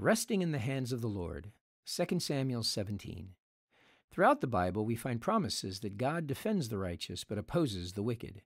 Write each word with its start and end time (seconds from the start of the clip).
Resting 0.00 0.42
in 0.42 0.52
the 0.52 0.60
hands 0.60 0.92
of 0.92 1.00
the 1.00 1.08
Lord. 1.08 1.50
2 1.84 2.20
Samuel 2.20 2.62
17. 2.62 3.30
Throughout 4.12 4.40
the 4.40 4.46
Bible, 4.46 4.84
we 4.84 4.94
find 4.94 5.20
promises 5.20 5.80
that 5.80 5.98
God 5.98 6.28
defends 6.28 6.68
the 6.68 6.78
righteous 6.78 7.24
but 7.24 7.36
opposes 7.36 7.94
the 7.94 8.02
wicked. 8.04 8.42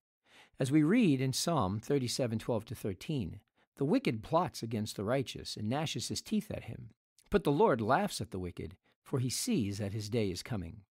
As 0.59 0.73
we 0.73 0.83
read 0.83 1.21
in 1.21 1.35
Psalm 1.35 1.79
37:12 1.79 2.65
to 2.65 2.75
13, 2.75 3.41
the 3.77 3.85
wicked 3.85 4.23
plots 4.23 4.63
against 4.63 4.97
the 4.97 5.05
righteous 5.05 5.59
and 5.59 5.69
gnashes 5.69 6.09
his 6.09 6.23
teeth 6.23 6.51
at 6.51 6.65
him. 6.65 6.89
But 7.29 7.45
the 7.45 7.53
Lord 7.53 7.83
laughs 7.83 8.23
at 8.23 8.31
the 8.31 8.41
wicked, 8.41 8.79
for 9.03 9.19
he 9.19 9.29
sees 9.29 9.77
that 9.77 9.93
his 9.93 10.09
day 10.09 10.31
is 10.31 10.43
coming. 10.43 10.85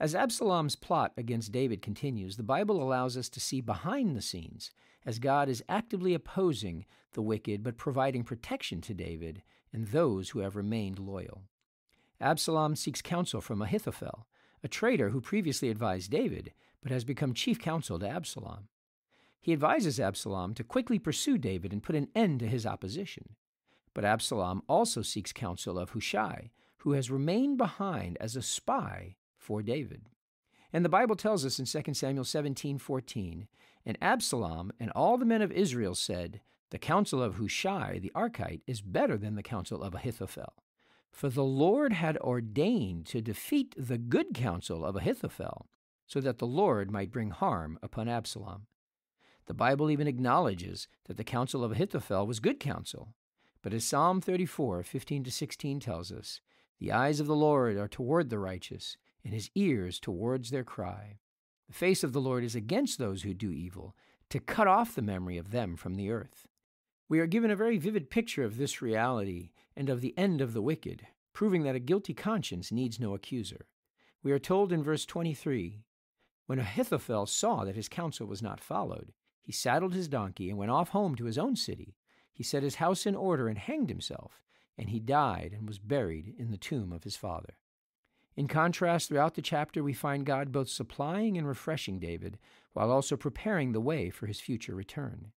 As 0.00 0.14
Absalom's 0.14 0.74
plot 0.74 1.12
against 1.16 1.52
David 1.52 1.80
continues, 1.80 2.36
the 2.36 2.42
Bible 2.42 2.82
allows 2.82 3.16
us 3.16 3.28
to 3.28 3.40
see 3.40 3.60
behind 3.60 4.16
the 4.16 4.22
scenes 4.22 4.70
as 5.06 5.18
God 5.20 5.48
is 5.48 5.62
actively 5.68 6.14
opposing 6.14 6.84
the 7.12 7.22
wicked 7.22 7.62
but 7.62 7.76
providing 7.76 8.24
protection 8.24 8.80
to 8.82 8.94
David 8.94 9.42
and 9.72 9.86
those 9.86 10.30
who 10.30 10.40
have 10.40 10.56
remained 10.56 10.98
loyal. 10.98 11.42
Absalom 12.20 12.74
seeks 12.74 13.02
counsel 13.02 13.40
from 13.40 13.62
Ahithophel, 13.62 14.26
a 14.64 14.68
traitor 14.68 15.10
who 15.10 15.20
previously 15.20 15.70
advised 15.70 16.10
David 16.10 16.52
but 16.82 16.90
has 16.90 17.04
become 17.04 17.32
chief 17.32 17.58
counsel 17.58 17.98
to 17.98 18.08
Absalom. 18.08 18.68
He 19.40 19.52
advises 19.52 20.00
Absalom 20.00 20.54
to 20.54 20.64
quickly 20.64 20.98
pursue 20.98 21.38
David 21.38 21.72
and 21.72 21.82
put 21.82 21.96
an 21.96 22.08
end 22.14 22.40
to 22.40 22.48
his 22.48 22.66
opposition. 22.66 23.36
But 23.94 24.04
Absalom 24.04 24.62
also 24.68 25.02
seeks 25.02 25.32
counsel 25.32 25.78
of 25.78 25.90
Hushai, 25.90 26.50
who 26.78 26.92
has 26.92 27.10
remained 27.10 27.58
behind 27.58 28.18
as 28.20 28.36
a 28.36 28.42
spy 28.42 29.16
for 29.44 29.62
David. 29.62 30.06
And 30.72 30.84
the 30.84 30.88
Bible 30.88 31.14
tells 31.14 31.44
us 31.44 31.58
in 31.58 31.66
2 31.66 31.94
Samuel 31.94 32.24
17:14, 32.24 33.46
and 33.86 33.98
Absalom 34.00 34.72
and 34.80 34.90
all 34.92 35.18
the 35.18 35.26
men 35.26 35.42
of 35.42 35.52
Israel 35.52 35.94
said, 35.94 36.40
the 36.70 36.78
counsel 36.78 37.22
of 37.22 37.36
Hushai 37.36 38.00
the 38.00 38.10
Archite 38.16 38.62
is 38.66 38.80
better 38.80 39.16
than 39.16 39.36
the 39.36 39.42
counsel 39.42 39.82
of 39.82 39.94
Ahithophel. 39.94 40.54
For 41.12 41.28
the 41.28 41.44
Lord 41.44 41.92
had 41.92 42.16
ordained 42.18 43.06
to 43.06 43.20
defeat 43.20 43.74
the 43.78 43.98
good 43.98 44.34
counsel 44.34 44.84
of 44.84 44.96
Ahithophel, 44.96 45.68
so 46.06 46.20
that 46.20 46.38
the 46.38 46.46
Lord 46.46 46.90
might 46.90 47.12
bring 47.12 47.30
harm 47.30 47.78
upon 47.82 48.08
Absalom. 48.08 48.66
The 49.46 49.54
Bible 49.54 49.90
even 49.90 50.08
acknowledges 50.08 50.88
that 51.04 51.16
the 51.16 51.22
counsel 51.22 51.62
of 51.62 51.70
Ahithophel 51.70 52.26
was 52.26 52.40
good 52.40 52.58
counsel. 52.58 53.14
But 53.62 53.74
as 53.74 53.84
Psalm 53.84 54.20
34, 54.20 54.82
15 54.82 55.24
to 55.24 55.30
16 55.30 55.80
tells 55.80 56.10
us, 56.10 56.40
the 56.80 56.90
eyes 56.90 57.20
of 57.20 57.28
the 57.28 57.36
Lord 57.36 57.76
are 57.76 57.86
toward 57.86 58.30
the 58.30 58.38
righteous, 58.38 58.96
and 59.24 59.32
his 59.32 59.50
ears 59.54 59.98
towards 59.98 60.50
their 60.50 60.64
cry. 60.64 61.18
The 61.68 61.74
face 61.74 62.04
of 62.04 62.12
the 62.12 62.20
Lord 62.20 62.44
is 62.44 62.54
against 62.54 62.98
those 62.98 63.22
who 63.22 63.34
do 63.34 63.50
evil, 63.50 63.96
to 64.30 64.40
cut 64.40 64.66
off 64.66 64.94
the 64.94 65.02
memory 65.02 65.38
of 65.38 65.50
them 65.50 65.76
from 65.76 65.94
the 65.94 66.10
earth. 66.10 66.46
We 67.08 67.20
are 67.20 67.26
given 67.26 67.50
a 67.50 67.56
very 67.56 67.78
vivid 67.78 68.10
picture 68.10 68.44
of 68.44 68.56
this 68.56 68.82
reality 68.82 69.50
and 69.76 69.88
of 69.88 70.00
the 70.00 70.16
end 70.18 70.40
of 70.40 70.52
the 70.52 70.62
wicked, 70.62 71.06
proving 71.32 71.62
that 71.64 71.74
a 71.74 71.80
guilty 71.80 72.14
conscience 72.14 72.72
needs 72.72 72.98
no 72.98 73.14
accuser. 73.14 73.66
We 74.22 74.32
are 74.32 74.38
told 74.38 74.72
in 74.72 74.82
verse 74.82 75.04
23 75.04 75.80
When 76.46 76.58
Ahithophel 76.58 77.26
saw 77.26 77.64
that 77.64 77.76
his 77.76 77.88
counsel 77.88 78.26
was 78.26 78.42
not 78.42 78.60
followed, 78.60 79.12
he 79.42 79.52
saddled 79.52 79.94
his 79.94 80.08
donkey 80.08 80.48
and 80.48 80.58
went 80.58 80.70
off 80.70 80.90
home 80.90 81.14
to 81.16 81.26
his 81.26 81.38
own 81.38 81.56
city. 81.56 81.96
He 82.32 82.42
set 82.42 82.62
his 82.62 82.76
house 82.76 83.04
in 83.06 83.14
order 83.14 83.48
and 83.48 83.58
hanged 83.58 83.90
himself, 83.90 84.42
and 84.78 84.88
he 84.88 84.98
died 84.98 85.54
and 85.56 85.68
was 85.68 85.78
buried 85.78 86.34
in 86.38 86.50
the 86.50 86.56
tomb 86.56 86.92
of 86.92 87.04
his 87.04 87.16
father. 87.16 87.58
In 88.36 88.48
contrast, 88.48 89.08
throughout 89.08 89.34
the 89.34 89.42
chapter, 89.42 89.82
we 89.82 89.92
find 89.92 90.26
God 90.26 90.50
both 90.50 90.68
supplying 90.68 91.38
and 91.38 91.46
refreshing 91.46 92.00
David, 92.00 92.38
while 92.72 92.90
also 92.90 93.16
preparing 93.16 93.72
the 93.72 93.80
way 93.80 94.10
for 94.10 94.26
his 94.26 94.40
future 94.40 94.74
return. 94.74 95.32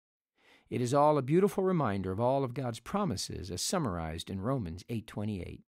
It 0.71 0.81
is 0.81 0.95
all 0.95 1.19
a 1.19 1.23
beautiful 1.23 1.65
reminder 1.65 2.13
of 2.13 2.21
all 2.21 2.45
of 2.45 2.55
God's 2.55 2.81
promises 2.81 3.51
as 3.51 3.63
summarized 3.63 4.31
in 4.31 4.41
Romans 4.41 4.85
8:28. 4.89 5.65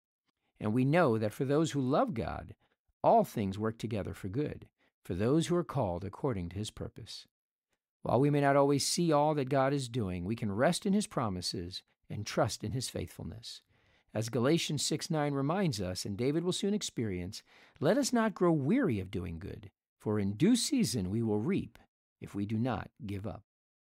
And 0.60 0.72
we 0.72 0.84
know 0.84 1.16
that 1.18 1.32
for 1.32 1.44
those 1.44 1.72
who 1.72 1.80
love 1.80 2.14
God, 2.14 2.54
all 3.02 3.24
things 3.24 3.58
work 3.58 3.78
together 3.78 4.14
for 4.14 4.28
good, 4.28 4.68
for 5.02 5.14
those 5.14 5.46
who 5.46 5.56
are 5.56 5.64
called 5.64 6.04
according 6.04 6.48
to 6.50 6.56
his 6.56 6.70
purpose. 6.70 7.26
While 8.02 8.20
we 8.20 8.30
may 8.30 8.40
not 8.40 8.56
always 8.56 8.86
see 8.86 9.12
all 9.12 9.34
that 9.34 9.48
God 9.48 9.72
is 9.72 9.88
doing, 9.88 10.24
we 10.24 10.36
can 10.36 10.52
rest 10.52 10.86
in 10.86 10.92
his 10.92 11.06
promises 11.06 11.82
and 12.10 12.26
trust 12.26 12.62
in 12.64 12.72
his 12.72 12.88
faithfulness. 12.88 13.62
As 14.14 14.28
Galatians 14.28 14.84
6 14.84 15.10
9 15.10 15.32
reminds 15.32 15.80
us, 15.80 16.04
and 16.04 16.16
David 16.16 16.44
will 16.44 16.52
soon 16.52 16.74
experience, 16.74 17.42
let 17.80 17.96
us 17.96 18.12
not 18.12 18.34
grow 18.34 18.52
weary 18.52 19.00
of 19.00 19.10
doing 19.10 19.38
good, 19.38 19.70
for 19.98 20.18
in 20.18 20.32
due 20.32 20.54
season 20.54 21.10
we 21.10 21.22
will 21.22 21.40
reap 21.40 21.78
if 22.20 22.34
we 22.34 22.44
do 22.44 22.58
not 22.58 22.90
give 23.06 23.26
up. 23.26 23.42